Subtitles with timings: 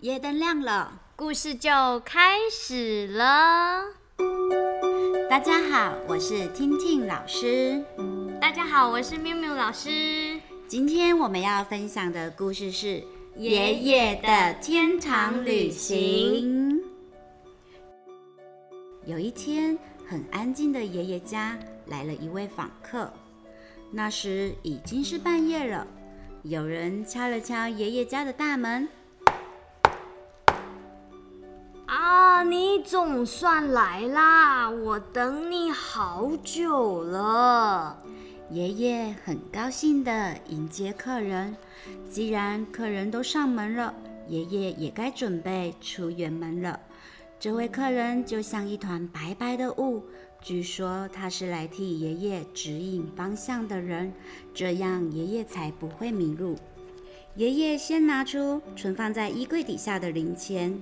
[0.00, 3.84] 夜灯亮了，故事就开始了。
[5.28, 7.84] 大家好，我是听听老师。
[8.40, 10.40] 大家好，我是喵喵老师。
[10.66, 12.86] 今天我们要分享的故事是
[13.36, 16.78] 《爷爷的天堂旅行》。
[19.04, 21.58] 有一天，很安静的爷爷家
[21.88, 23.12] 来了一位访客。
[23.90, 25.86] 那时已经是半夜了，
[26.42, 28.88] 有人敲了敲爷爷家的大门。
[32.10, 34.68] 啊，你总算来啦！
[34.68, 37.96] 我等你好久了。
[38.50, 41.54] 爷爷很高兴地迎接客人。
[42.10, 43.94] 既然客人都上门了，
[44.26, 46.80] 爷爷也该准备出远门了。
[47.38, 50.02] 这位客人就像一团白白的雾。
[50.42, 54.12] 据说他是来替爷爷指引方向的人，
[54.52, 56.56] 这样爷爷才不会迷路。
[57.36, 60.76] 爷爷先拿出存放在衣柜底下的零钱，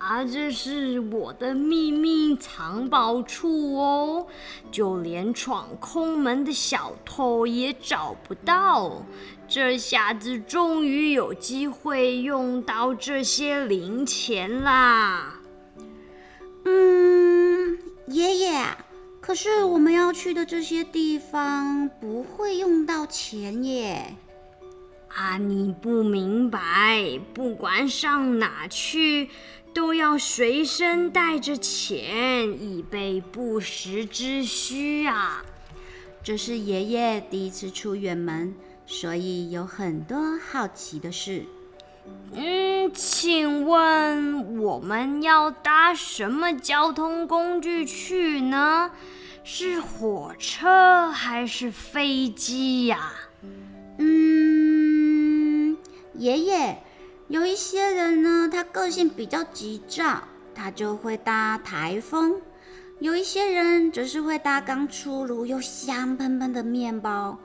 [0.00, 4.26] 啊，这是我的秘密藏宝处哦，
[4.72, 9.04] 就连闯空门的小偷也找不到。
[9.46, 15.34] 这下子终于有机会用到这些零钱啦。
[16.64, 18.64] 嗯，爷爷，
[19.20, 24.16] 可是我们要去的这些地方不会用到钱耶。
[25.08, 29.28] 啊，你不明白，不管上哪去，
[29.72, 35.44] 都要随身带着钱，以备不时之需啊。
[36.22, 38.54] 这是爷爷第一次出远门，
[38.86, 41.46] 所以有很多好奇的事。
[42.32, 48.90] 嗯，请问我们要搭什么交通工具去呢？
[49.42, 53.12] 是火车还是飞机呀？
[53.98, 55.76] 嗯，
[56.14, 56.82] 爷爷，
[57.30, 60.20] 有一些人呢，他个性比较急躁，
[60.52, 62.32] 他就会搭台风；
[62.98, 67.38] 有一些人则是会搭刚出炉又香喷喷的面包。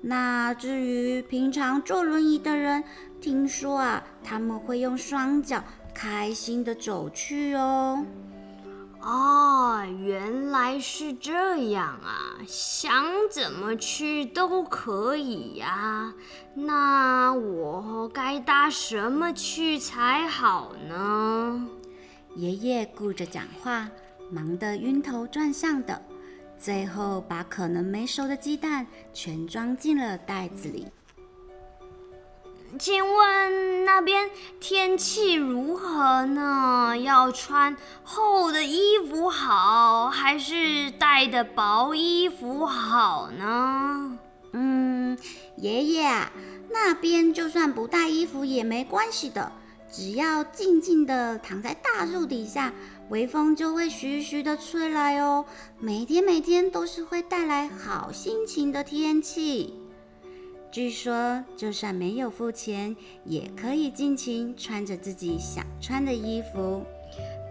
[0.00, 2.82] 那至于平常坐轮椅的人，
[3.20, 5.62] 听说啊，他们会用双脚
[5.94, 8.04] 开心的走去哦。
[9.00, 10.37] 哦，原
[10.78, 12.38] 来是这样啊！
[12.46, 16.14] 想怎么去都可以呀。
[16.54, 21.66] 那我该搭什么去才好呢？
[22.36, 23.88] 爷爷顾着讲话，
[24.30, 26.00] 忙得晕头转向的。
[26.60, 30.86] 最后，把可能没熟的鸡蛋全装进了袋子里。
[32.78, 34.30] 请问那边
[34.60, 36.94] 天气如何呢？
[36.98, 37.74] 要穿
[38.04, 39.37] 厚的衣服好，
[40.28, 44.18] 还是带的薄衣服好呢？
[44.52, 45.16] 嗯，
[45.56, 46.06] 爷爷，
[46.70, 49.50] 那边就算不带衣服也没关系的，
[49.90, 52.74] 只要静静的躺在大树底下。
[53.08, 55.46] 微风就会徐徐的吹来哦，
[55.78, 59.72] 每天每天都是会带来好心情的天气。
[60.70, 62.94] 据说，就算没有付钱，
[63.24, 66.84] 也可以尽情穿着自己想穿的衣服。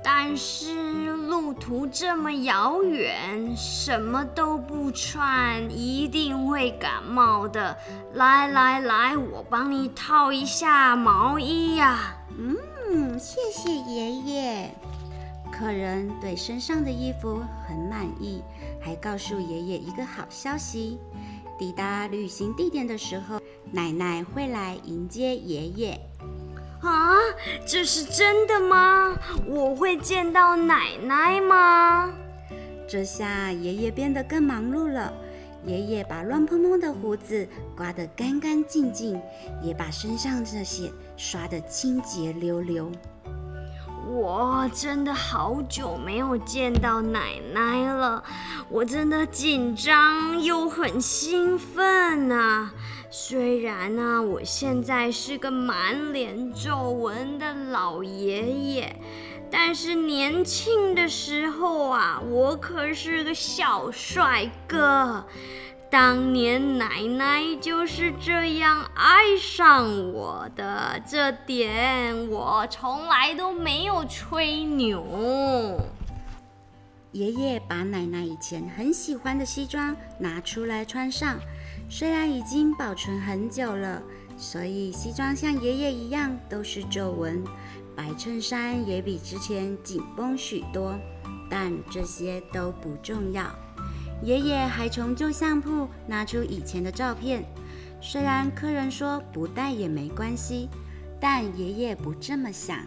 [0.10, 7.78] 但是路途这么遥远，什么都不穿，一定会感冒的。
[8.14, 12.16] 来来来，我帮你套一下毛衣呀。
[12.40, 14.74] 嗯，谢谢爷爷。
[15.52, 18.42] 客人对身上的衣服很满意，
[18.82, 20.98] 还告诉爷爷一个好消息：
[21.60, 23.42] 抵达旅行地点的时候，
[23.74, 26.00] 奶奶会来迎接爷爷。
[26.82, 27.18] 啊，
[27.66, 29.18] 这是真的吗？
[29.48, 32.14] 我会见到奶奶吗？
[32.88, 35.12] 这下爷爷变得更忙碌了。
[35.66, 37.46] 爷爷把乱蓬蓬的胡子
[37.76, 39.20] 刮得干干净净，
[39.62, 42.90] 也把身上这些刷得清洁溜溜。
[44.10, 48.24] 我真的好久没有见到奶奶了，
[48.70, 52.72] 我真的紧张又很兴奋啊！
[53.10, 58.96] 虽然呢，我现在是个满脸皱纹的老爷爷，
[59.52, 65.26] 但是年轻的时候啊，我可是个小帅哥。
[65.90, 75.80] 当年奶奶就是这样爱上我的，这点我从来都没有吹牛。
[77.14, 81.40] 爷爷把奶奶以前很喜欢的西装拿出来穿上，
[81.90, 84.04] 虽然已经保存很久了，
[84.38, 87.42] 所以西装像爷爷一样都是皱纹，
[87.96, 90.94] 白衬衫也比之前紧绷许多，
[91.50, 93.44] 但这些都不重要。
[94.24, 97.44] 爷爷还从旧相簿拿出以前的照片，
[98.02, 100.68] 虽然客人说不带也没关系，
[101.20, 102.80] 但爷爷不这么想，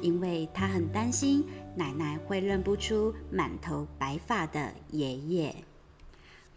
[0.00, 1.44] 因为他很担心
[1.76, 5.54] 奶奶会认不出满头白发的爷爷。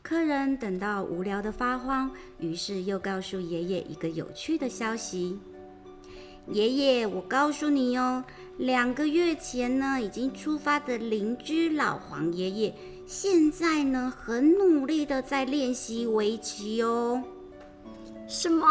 [0.01, 5.37] 客人等到无聊的发慌，于是又告诉爷爷一个有趣的消息
[6.49, 8.23] ：“爷爷，我告诉你哦，
[8.57, 12.73] 两个月前呢，已经出发的邻居老黄爷爷，
[13.13, 17.21] 现在呢，很努力的在练习围棋哦。”
[18.25, 18.65] 什么？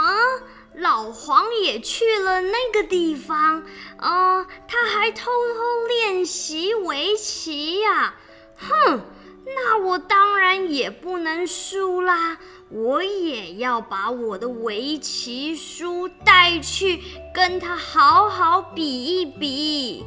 [0.76, 3.62] 老黄也去了那个地方？
[3.98, 8.14] 啊，他还偷偷练习围棋呀！
[8.56, 9.02] 哼！
[9.44, 12.38] 那我当然也不能输啦！
[12.70, 17.02] 我也要把我的围棋书带去，
[17.34, 20.06] 跟他好好比一比。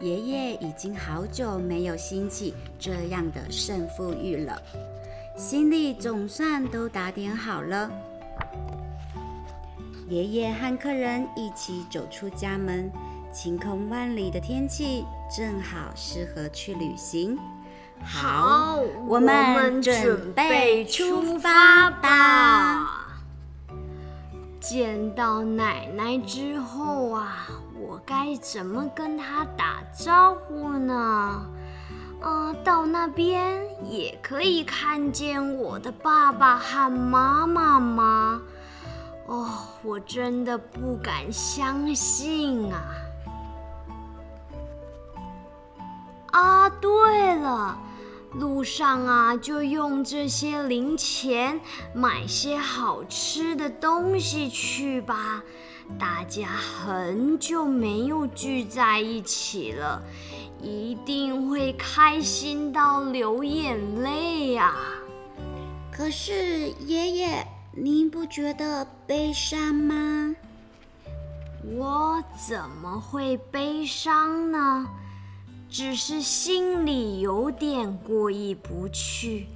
[0.00, 4.60] 爷爷已经好久没有兴起这样的胜负欲了，
[5.36, 7.90] 心里总算都打点好了。
[10.08, 12.90] 爷爷和客人一起走出家门，
[13.32, 15.04] 晴空万里的天气
[15.34, 17.38] 正好适合去旅行。
[18.04, 18.78] 好，
[19.08, 22.95] 我们准备出发吧。
[24.68, 27.46] 见到奶奶之后啊，
[27.78, 31.46] 我该怎么跟她打招呼呢？
[32.20, 38.42] 啊，到那边也可以看见我的爸爸和妈妈吗？
[39.26, 39.48] 哦，
[39.84, 42.82] 我真的不敢相信啊！
[46.32, 47.78] 啊，对了。
[48.38, 51.58] 路上啊，就用这些零钱
[51.94, 55.42] 买些好吃的东西去吧。
[55.98, 60.02] 大家很久没有聚在一起了，
[60.60, 64.74] 一定会开心到流眼泪呀。
[65.90, 70.34] 可是爷爷，您不觉得悲伤吗？
[71.64, 74.86] 我怎么会悲伤呢？
[75.68, 79.46] 只是心里有点过意不去，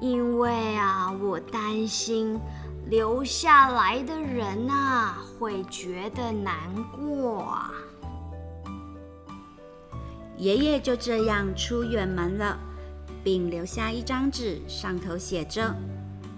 [0.00, 2.40] 因为啊，我担心
[2.88, 6.54] 留下来的人啊会觉得难
[6.92, 7.70] 过啊。
[10.36, 12.56] 爷爷就这样出远门了，
[13.24, 15.74] 并留下一张纸，上头写着：“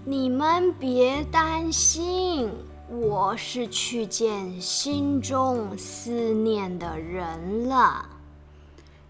[0.03, 2.49] 你们别担心，
[2.89, 8.09] 我是去见心中思念的人了。”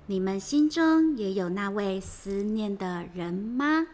[0.07, 3.87] 你们心中也有那位思念的人吗？